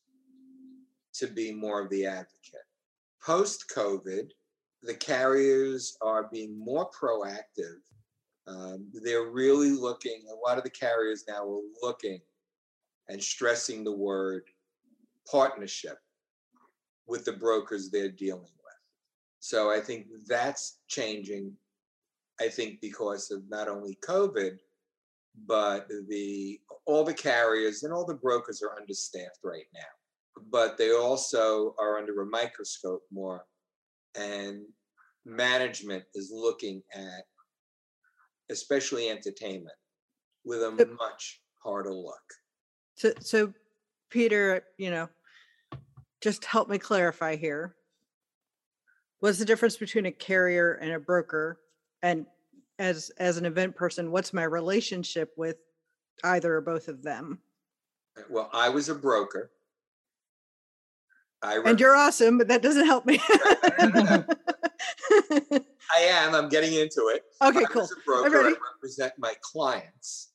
[1.14, 2.68] to be more of the advocate.
[3.24, 4.30] Post COVID,
[4.84, 7.80] the carriers are being more proactive
[8.50, 12.20] um, they're really looking, a lot of the carriers now are looking
[13.08, 14.44] and stressing the word
[15.30, 15.98] partnership.
[17.08, 18.80] with the brokers they're dealing with.
[19.40, 21.54] So I think that's changing.
[22.40, 24.58] I think because of not only COVID,
[25.48, 30.44] but the all the carriers and all the brokers are understaffed right now.
[30.52, 33.44] But they also are under a microscope more,
[34.16, 34.62] and
[35.26, 37.26] management is looking at,
[38.50, 39.76] especially entertainment,
[40.46, 42.24] with a much harder look.
[42.96, 43.54] So, so
[44.10, 45.10] Peter, you know,
[46.22, 47.76] just help me clarify here.
[49.20, 51.60] What's the difference between a carrier and a broker?
[52.02, 52.26] And
[52.78, 55.58] as as an event person, what's my relationship with
[56.24, 57.40] either or both of them?
[58.30, 59.52] Well, I was a broker.
[61.42, 63.20] I And you're awesome, but that doesn't help me.
[65.92, 66.36] I am.
[66.36, 67.24] I'm getting into it.
[67.42, 67.88] okay, I cool.
[68.06, 68.42] broker.
[68.42, 70.32] I represent my clients.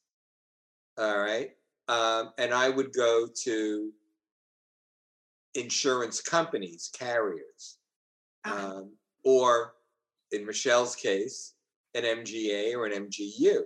[0.97, 1.51] All right.
[1.89, 3.93] Um, and I would go to
[5.55, 7.79] insurance companies, carriers,
[8.47, 8.77] Ah.
[8.77, 8.93] um,
[9.25, 9.75] or
[10.33, 11.54] in Michelle's case,
[11.95, 13.61] an MGA or an MGU,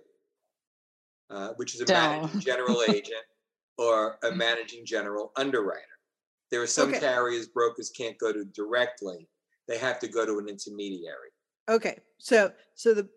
[1.30, 3.24] uh, which is a managing general agent
[3.78, 5.82] or a managing general underwriter.
[6.50, 7.00] There are some Okay.
[7.00, 9.28] carriers brokers can't go to directly;
[9.66, 11.30] they have to go to an intermediary.
[11.68, 13.08] Okay, so so the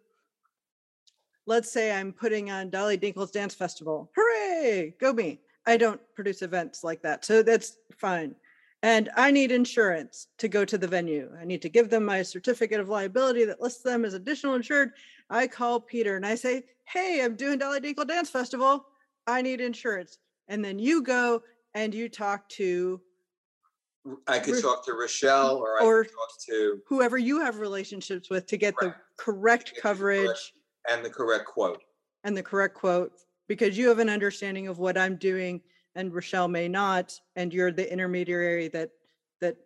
[1.45, 4.11] let's say I'm putting on Dolly Dinkle's Dance Festival.
[4.15, 4.95] Hooray!
[4.99, 5.41] Go me.
[5.65, 7.23] I don't produce events like that.
[7.23, 8.35] So that's fine.
[8.83, 11.29] And I need insurance to go to the venue.
[11.39, 14.91] I need to give them my certificate of liability that lists them as additional insured.
[15.29, 18.85] I call Peter and I say, Hey, I'm doing Dolly Dinkle Dance Festival.
[19.27, 20.17] I need insurance.
[20.47, 21.43] And then you go
[21.75, 22.99] and you talk to
[24.27, 28.31] I could talk to Rochelle or I or- could talk to whoever you have relationships
[28.31, 28.99] with to get the Correct.
[29.17, 30.53] correct Get the correct- coverage
[30.89, 31.83] and the correct quote.
[32.23, 33.11] and the correct quote
[33.47, 35.61] because you have an understanding of what I'm doing
[35.95, 38.91] and Rochelle may not, and you're the intermediary that
[39.39, 39.57] that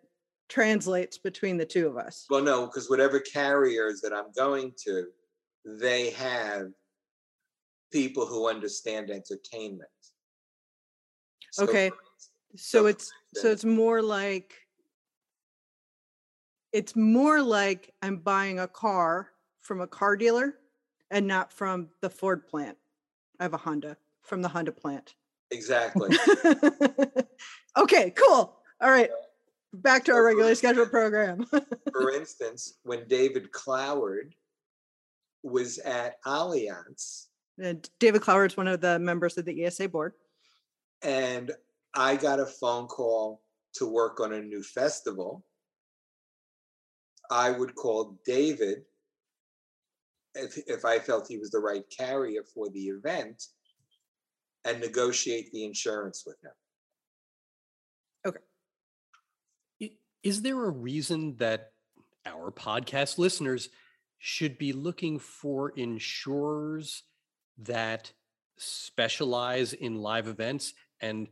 [0.48, 2.26] translates between the two of us.
[2.30, 5.06] Well, no, because whatever carriers that I'm going to,
[5.64, 6.68] they have
[7.92, 9.90] people who understand entertainment.
[11.52, 11.86] So, Okay.
[11.86, 14.54] instance- So it's so it's more like
[16.72, 20.58] it's more like I'm buying a car from a car dealer
[21.10, 22.78] and not from the Ford plant.
[23.40, 25.14] I have a Honda from the Honda plant.
[25.50, 26.16] Exactly.
[27.76, 28.56] okay, cool.
[28.80, 29.10] All right.
[29.72, 31.46] Back to our regular scheduled program.
[31.92, 34.32] For instance, when David Cloward
[35.42, 37.26] was at Allianz
[37.58, 40.12] And David Clower is one of the members of the ESA board.
[41.02, 41.52] and
[41.94, 43.42] I got a phone call
[43.74, 45.44] to work on a new festival,
[47.30, 48.82] I would call David
[50.34, 53.42] if, if I felt he was the right carrier for the event
[54.66, 56.50] and negotiate the insurance with him.
[58.26, 58.40] Okay.
[60.22, 61.70] Is there a reason that
[62.26, 63.68] our podcast listeners
[64.18, 67.04] should be looking for insurers
[67.58, 68.12] that
[68.58, 70.74] specialize in live events?
[71.00, 71.28] And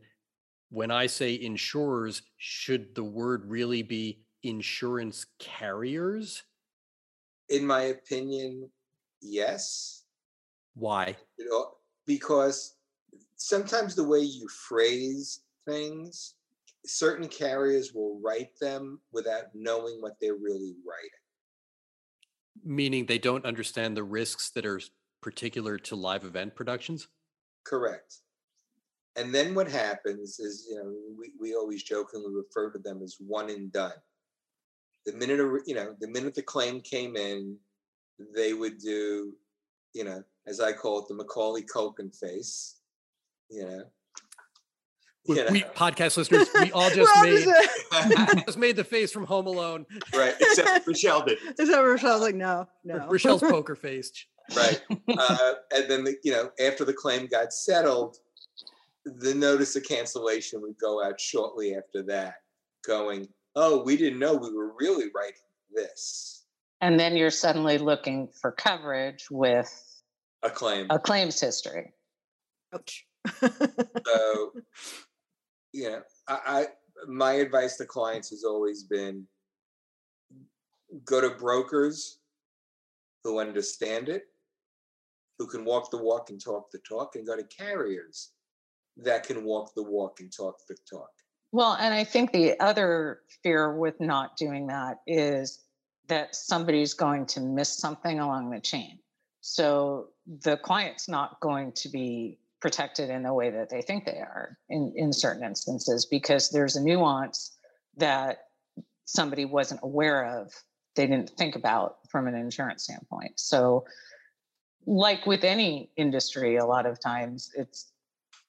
[0.69, 6.43] when I say insurers, should the word really be insurance carriers?
[7.49, 8.69] In my opinion,
[9.21, 10.03] yes.
[10.73, 11.17] Why?
[12.05, 12.75] Because
[13.37, 16.35] sometimes the way you phrase things,
[16.85, 21.09] certain carriers will write them without knowing what they're really writing.
[22.63, 24.79] Meaning they don't understand the risks that are
[25.21, 27.07] particular to live event productions?
[27.63, 28.17] Correct.
[29.15, 33.17] And then what happens is, you know, we, we always jokingly refer to them as
[33.19, 33.93] one and done.
[35.05, 37.57] The minute, you know, the minute the claim came in,
[38.35, 39.33] they would do,
[39.93, 42.74] you know, as I call it, the Macaulay Culkin face,
[43.49, 43.83] you know.
[45.27, 49.11] We, You know, we podcast listeners, we all just made just- just made the face
[49.11, 49.85] from Home Alone.
[50.15, 53.07] right, except Michelle did, Is that Rochelle's like, no, no.
[53.07, 54.11] Rochelle's poker face.
[54.55, 54.79] right?
[55.17, 58.17] Uh, and then, the, you know, after the claim got settled,
[59.03, 62.35] the notice of cancellation would go out shortly after that,
[62.85, 65.39] going, "Oh, we didn't know we were really writing
[65.73, 66.45] this
[66.81, 70.03] and then you're suddenly looking for coverage with
[70.43, 71.93] a claim." a claims history.
[72.75, 73.04] Ouch.
[74.05, 74.51] So,
[75.73, 76.65] you know, I, I
[77.07, 79.27] my advice to clients has always been
[81.03, 82.19] go to brokers
[83.23, 84.23] who understand it,
[85.39, 88.31] who can walk the walk and talk the talk, and go to carriers
[88.97, 91.09] that can walk the walk and talk the talk.
[91.51, 95.63] Well, and I think the other fear with not doing that is
[96.07, 98.99] that somebody's going to miss something along the chain.
[99.41, 100.09] So
[100.41, 104.57] the client's not going to be protected in the way that they think they are
[104.69, 107.55] in, in certain instances because there's a nuance
[107.97, 108.45] that
[109.05, 110.51] somebody wasn't aware of,
[110.95, 113.39] they didn't think about from an insurance standpoint.
[113.39, 113.85] So,
[114.87, 117.91] like with any industry, a lot of times it's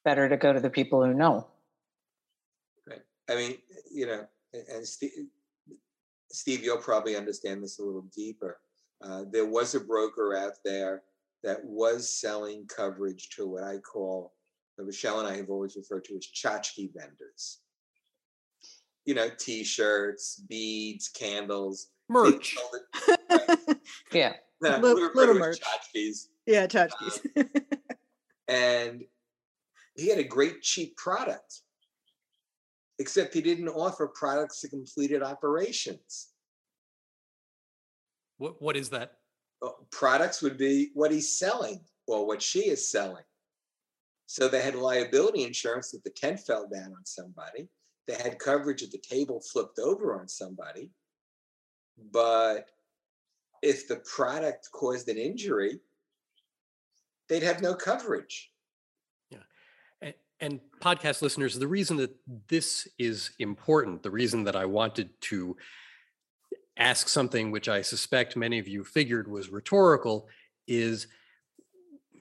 [0.05, 1.47] better to go to the people who know.
[2.87, 3.01] Right.
[3.29, 3.59] I mean,
[3.90, 5.11] you know, and Steve,
[6.31, 8.59] Steve, you'll probably understand this a little deeper.
[9.03, 11.03] Uh, there was a broker out there
[11.42, 14.35] that was selling coverage to what I call,
[14.79, 17.61] Michelle and I have always referred to as tchotchke vendors.
[19.05, 22.57] You know, T-shirts, beads, candles, merch.
[24.12, 25.61] yeah, no, little, little merch.
[25.61, 26.27] Tchotchkes.
[26.46, 27.20] Yeah, tchotchkes.
[27.37, 27.49] Um,
[28.49, 29.05] and
[29.94, 31.62] he had a great cheap product,
[32.99, 36.29] except he didn't offer products to completed operations.
[38.38, 39.12] What what is that?
[39.62, 43.25] Uh, products would be what he's selling or what she is selling.
[44.27, 47.69] So they had liability insurance if the tent fell down on somebody.
[48.07, 50.90] They had coverage if the table flipped over on somebody.
[52.12, 52.69] But
[53.62, 55.81] if the product caused an injury,
[57.29, 58.53] they'd have no coverage.
[59.31, 59.38] Yeah.
[60.03, 62.14] And, and podcast listeners, the reason that
[62.49, 65.57] this is important, the reason that I wanted to
[66.77, 70.29] ask something which I suspect many of you figured was rhetorical
[70.67, 71.07] is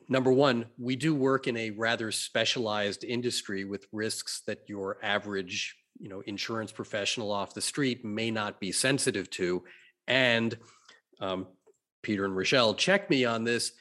[0.08, 5.76] number one, we do work in a rather specialized industry with risks that your average,
[6.00, 9.64] you know, insurance professional off the street may not be sensitive to.
[10.08, 10.58] And
[11.20, 11.48] um,
[12.02, 13.72] Peter and Rochelle, check me on this.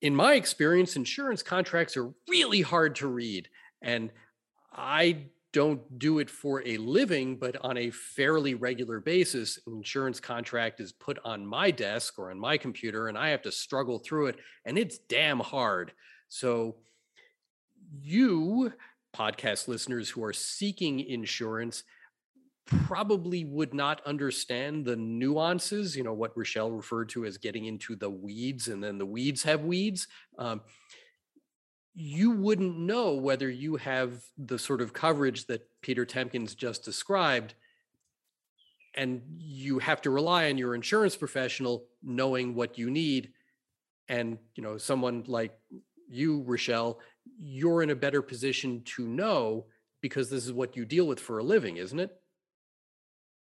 [0.00, 3.48] In my experience, insurance contracts are really hard to read.
[3.82, 4.10] And
[4.72, 10.20] I don't do it for a living, but on a fairly regular basis, an insurance
[10.20, 13.98] contract is put on my desk or on my computer, and I have to struggle
[13.98, 15.92] through it, and it's damn hard.
[16.28, 16.76] So,
[18.02, 18.72] you
[19.16, 21.84] podcast listeners who are seeking insurance
[22.66, 27.96] probably would not understand the nuances, you know, what Rochelle referred to as getting into
[27.96, 30.06] the weeds, and then the weeds have weeds.
[30.38, 30.60] Um,
[32.00, 37.54] you wouldn't know whether you have the sort of coverage that Peter Tempkins just described.
[38.94, 43.32] And you have to rely on your insurance professional knowing what you need.
[44.08, 45.58] And, you know, someone like
[46.08, 47.00] you, Rochelle,
[47.40, 49.66] you're in a better position to know
[50.00, 52.16] because this is what you deal with for a living, isn't it?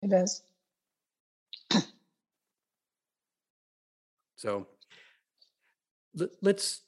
[0.02, 0.42] It is.
[4.38, 4.66] So
[6.42, 6.82] let's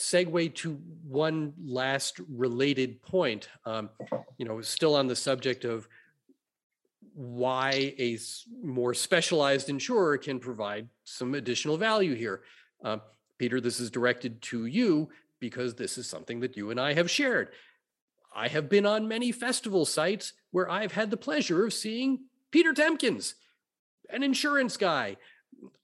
[0.00, 3.48] segue to one last related point.
[3.66, 3.90] Um,
[4.38, 5.88] you know, still on the subject of
[7.14, 8.18] why a
[8.62, 12.42] more specialized insurer can provide some additional value here.
[12.82, 12.98] Uh,
[13.36, 17.10] Peter, this is directed to you because this is something that you and I have
[17.10, 17.50] shared.
[18.34, 22.72] I have been on many festival sites where I've had the pleasure of seeing Peter
[22.72, 23.34] Tempkins,
[24.08, 25.16] an insurance guy,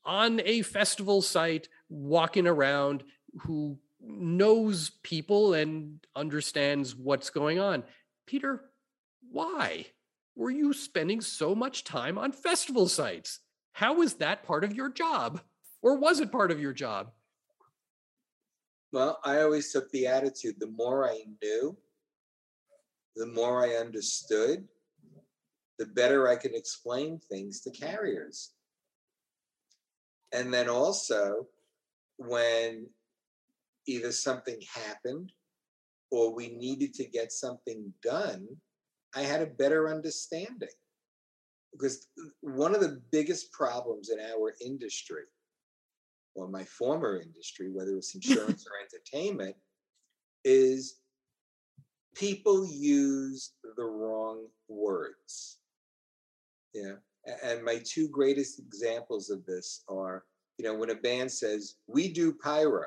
[0.04, 3.02] on a festival site walking around
[3.40, 7.84] who knows people and understands what's going on.
[8.26, 8.62] Peter,
[9.30, 9.86] why
[10.34, 13.40] were you spending so much time on festival sites?
[13.72, 15.40] How was that part of your job?
[15.82, 17.10] Or was it part of your job?
[18.92, 21.76] Well, I always took the attitude the more I knew,
[23.14, 24.66] the more I understood,
[25.78, 28.52] the better I could explain things to carriers.
[30.32, 31.46] And then also,
[32.18, 32.86] when
[33.86, 35.32] either something happened
[36.10, 38.46] or we needed to get something done,
[39.14, 40.68] I had a better understanding.
[41.72, 42.08] Because
[42.40, 45.24] one of the biggest problems in our industry,
[46.34, 49.56] or my former industry, whether it's insurance or entertainment,
[50.44, 51.00] is
[52.14, 55.58] people use the wrong words.
[56.72, 56.94] Yeah.
[57.42, 60.24] And my two greatest examples of this are,
[60.58, 62.84] you know, when a band says, we do pyro,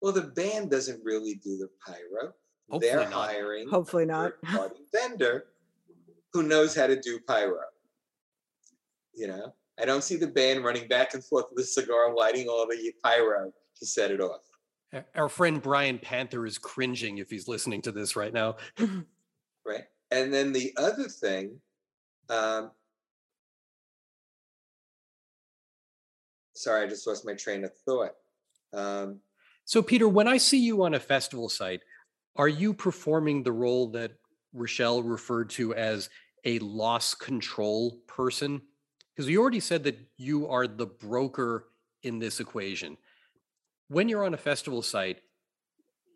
[0.00, 2.32] well, the band doesn't really do the pyro.
[2.70, 3.30] Hopefully They're not.
[3.30, 5.46] hiring hopefully not a party vendor
[6.32, 7.58] who knows how to do pyro.
[9.12, 12.48] You know, I don't see the band running back and forth with a cigar, lighting
[12.48, 14.42] all the pyro to set it off.
[15.14, 18.56] Our friend Brian Panther is cringing if he's listening to this right now.
[19.66, 19.84] right.
[20.10, 21.60] And then the other thing,
[22.28, 22.72] um,
[26.54, 28.12] sorry, I just lost my train of thought.
[28.72, 29.20] Um,
[29.70, 31.82] so, Peter, when I see you on a festival site,
[32.34, 34.10] are you performing the role that
[34.52, 36.10] Rochelle referred to as
[36.44, 38.62] a loss control person?
[39.14, 41.68] Because you already said that you are the broker
[42.02, 42.96] in this equation.
[43.86, 45.20] When you're on a festival site,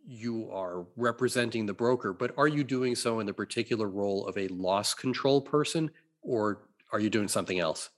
[0.04, 4.36] you are representing the broker, but are you doing so in the particular role of
[4.36, 5.92] a loss control person
[6.22, 7.90] or are you doing something else?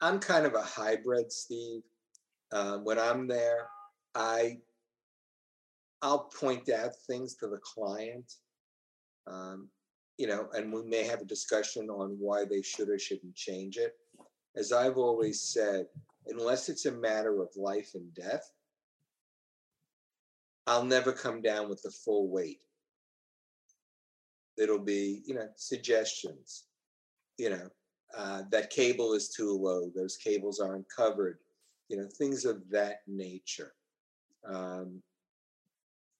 [0.00, 1.82] I'm kind of a hybrid, Steve.
[2.52, 3.66] Um, when I'm there,
[4.14, 4.58] I
[6.02, 8.30] I'll point out things to the client,
[9.28, 9.68] um,
[10.18, 13.76] you know, and we may have a discussion on why they should or shouldn't change
[13.76, 13.94] it.
[14.56, 15.86] As I've always said,
[16.26, 18.50] unless it's a matter of life and death,
[20.66, 22.60] I'll never come down with the full weight.
[24.58, 26.64] It'll be, you know, suggestions,
[27.38, 27.68] you know,
[28.16, 31.38] uh, that cable is too low, those cables aren't covered,
[31.88, 33.72] you know, things of that nature.
[34.46, 35.02] Um,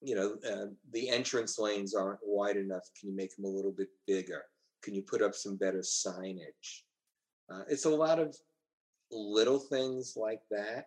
[0.03, 2.89] you know, uh, the entrance lanes aren't wide enough.
[2.99, 4.43] Can you make them a little bit bigger?
[4.83, 6.83] Can you put up some better signage?
[7.51, 8.37] Uh, it's a lot of
[9.11, 10.87] little things like that.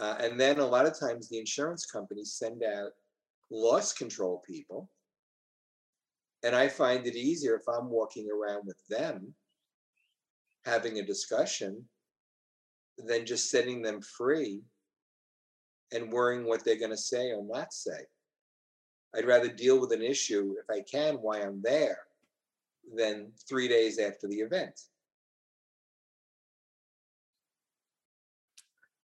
[0.00, 2.90] Uh, and then a lot of times the insurance companies send out
[3.50, 4.90] loss control people.
[6.42, 9.34] And I find it easier if I'm walking around with them
[10.64, 11.84] having a discussion
[12.98, 14.62] than just setting them free
[15.92, 17.98] and worrying what they're going to say or not say.
[19.14, 21.98] I'd rather deal with an issue if I can while I'm there
[22.96, 24.80] than three days after the event.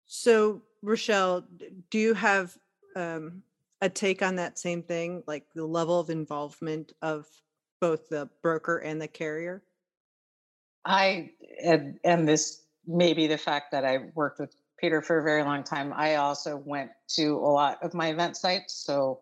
[0.05, 1.45] So, Rochelle,
[1.89, 2.57] do you have
[2.95, 3.43] um,
[3.81, 7.27] a take on that same thing, like the level of involvement of
[7.79, 9.61] both the broker and the carrier?
[10.85, 11.31] I
[11.63, 15.43] and and this may be the fact that I worked with Peter for a very
[15.43, 15.93] long time.
[15.95, 19.21] I also went to a lot of my event sites, so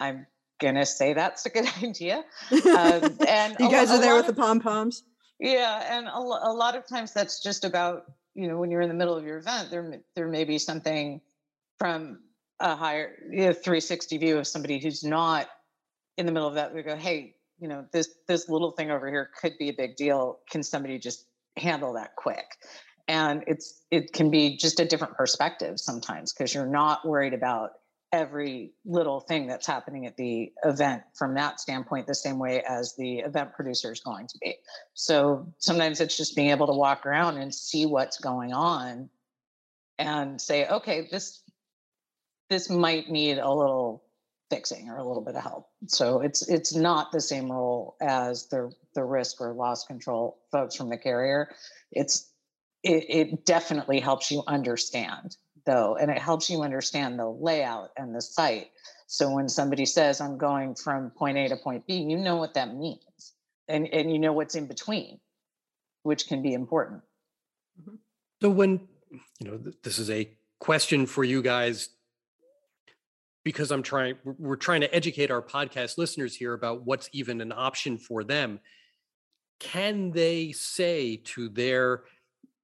[0.00, 0.26] I'm
[0.60, 2.24] gonna say that's a good idea.
[2.52, 5.02] Um, and you guys are there with the pom poms.
[5.40, 8.88] Yeah, and a, a lot of times that's just about you know when you're in
[8.88, 11.20] the middle of your event, there there may be something
[11.78, 12.20] from
[12.60, 15.48] a higher you know, 360 view of somebody who's not
[16.16, 16.74] in the middle of that.
[16.74, 19.96] We go, hey, you know this this little thing over here could be a big
[19.96, 20.40] deal.
[20.50, 21.26] Can somebody just
[21.56, 22.46] handle that quick?
[23.08, 27.72] And it's it can be just a different perspective sometimes because you're not worried about
[28.12, 32.94] every little thing that's happening at the event from that standpoint the same way as
[32.96, 34.56] the event producer is going to be.
[34.94, 39.10] So sometimes it's just being able to walk around and see what's going on
[39.98, 41.42] and say, okay, this
[42.48, 44.04] this might need a little
[44.48, 45.68] fixing or a little bit of help.
[45.86, 50.74] So it's it's not the same role as the the risk or loss control folks
[50.76, 51.50] from the carrier.
[51.92, 52.30] It's
[52.82, 58.14] it, it definitely helps you understand though, and it helps you understand the layout and
[58.14, 58.70] the site.
[59.06, 62.54] So when somebody says I'm going from point A to point B, you know what
[62.54, 63.34] that means.
[63.68, 65.20] And and you know what's in between,
[66.02, 67.02] which can be important.
[67.80, 67.96] Mm-hmm.
[68.42, 68.88] So when
[69.40, 71.90] you know th- this is a question for you guys
[73.44, 77.52] because I'm trying we're trying to educate our podcast listeners here about what's even an
[77.52, 78.60] option for them.
[79.60, 82.02] Can they say to their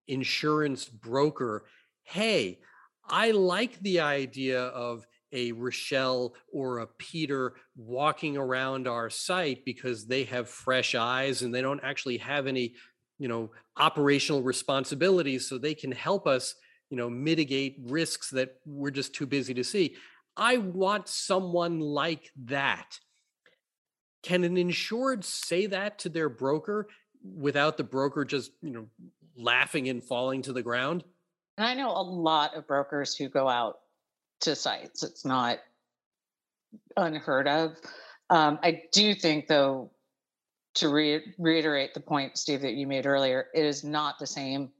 [0.08, 1.66] insurance broker,
[2.02, 2.60] "Hey,
[3.08, 10.06] I like the idea of a Rochelle or a Peter walking around our site because
[10.06, 12.74] they have fresh eyes and they don't actually have any
[13.18, 16.54] you know operational responsibilities so they can help us
[16.88, 19.96] you know mitigate risks that we're just too busy to see.
[20.36, 22.98] I want someone like that.
[24.22, 26.88] Can an insured say that to their broker
[27.22, 28.86] without the broker just you know
[29.36, 31.04] laughing and falling to the ground
[31.56, 33.80] And I know a lot of brokers who go out
[34.40, 35.02] to sites.
[35.02, 35.58] It's not
[36.96, 37.76] unheard of.
[38.30, 39.90] Um, I do think, though,
[40.76, 44.70] to re- reiterate the point, Steve, that you made earlier, it is not the same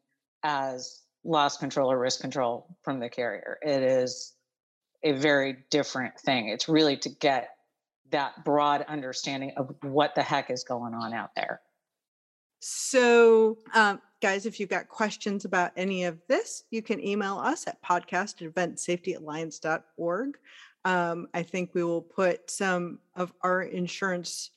[0.42, 3.58] as loss control or risk control from the carrier.
[3.62, 4.34] It is
[5.02, 6.48] a very different thing.
[6.48, 7.50] It's really to get
[8.10, 11.60] that broad understanding of what the heck is going on out there.
[12.60, 17.66] So, um, guys, if you've got questions about any of this, you can email us
[17.66, 20.38] at podcast at eventsafetyalliance.org.
[20.86, 24.52] Um, I think we will put some of our insurance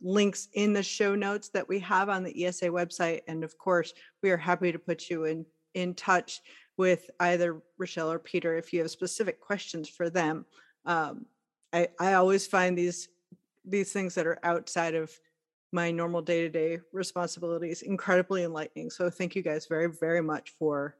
[0.00, 3.22] links in the show notes that we have on the ESA website.
[3.26, 6.40] And of course, we are happy to put you in, in touch
[6.76, 10.46] with either Rochelle or Peter if you have specific questions for them.
[10.84, 11.26] Um,
[11.72, 13.08] I, I always find these
[13.68, 15.10] these things that are outside of
[15.72, 20.96] my normal day-to-day responsibilities incredibly enlightening so thank you guys very very much for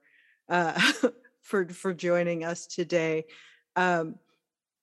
[0.49, 0.79] uh
[1.43, 3.25] for for joining us today.
[3.77, 4.17] Um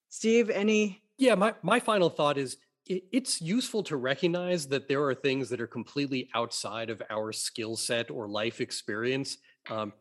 [0.10, 5.04] steve any yeah my, my final thought is it, it's useful to recognize that there
[5.04, 9.38] are things that are completely outside of our skill set or life experience.
[9.70, 9.94] Um,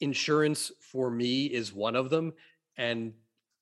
[0.00, 2.34] insurance for me is one of them
[2.76, 3.14] and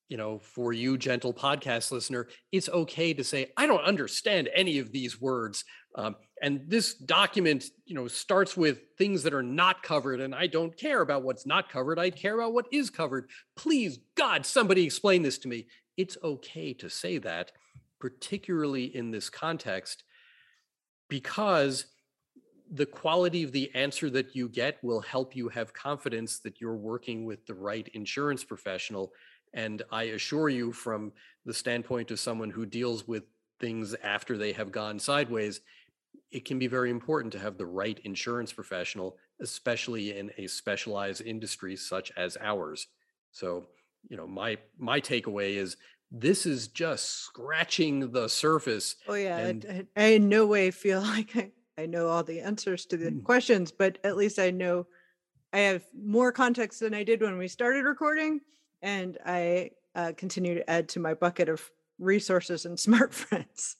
[0.08, 4.78] you know, for you, gentle podcast listener, it's okay to say, I don't understand any
[4.78, 5.64] of these words.
[5.96, 10.46] Um, and this document, you know, starts with things that are not covered, and I
[10.46, 11.98] don't care about what's not covered.
[11.98, 13.30] I care about what is covered.
[13.56, 15.66] Please, God, somebody explain this to me.
[15.96, 17.52] It's okay to say that,
[18.00, 20.04] particularly in this context,
[21.08, 21.86] because
[22.70, 26.76] the quality of the answer that you get will help you have confidence that you're
[26.76, 29.12] working with the right insurance professional
[29.54, 31.12] and I assure you, from
[31.46, 33.22] the standpoint of someone who deals with
[33.60, 35.60] things after they have gone sideways,
[36.32, 41.22] it can be very important to have the right insurance professional, especially in a specialized
[41.22, 42.88] industry such as ours.
[43.30, 43.66] So,
[44.08, 45.76] you know, my my takeaway is
[46.10, 48.96] this is just scratching the surface.
[49.06, 52.40] Oh yeah, and, I, I, in no way feel like I, I know all the
[52.40, 53.22] answers to the mm.
[53.22, 54.86] questions, but at least I know
[55.52, 58.40] I have more context than I did when we started recording
[58.84, 63.76] and I uh, continue to add to my bucket of resources and smart friends.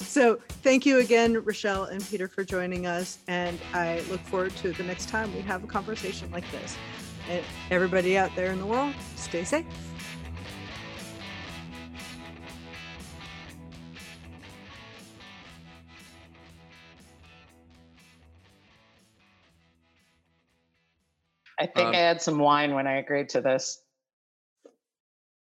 [0.00, 3.18] so thank you again, Rochelle and Peter, for joining us.
[3.28, 6.76] And I look forward to the next time we have a conversation like this.
[7.28, 9.66] And everybody out there in the world, stay safe.
[21.58, 23.82] I think um, I had some wine when I agreed to this.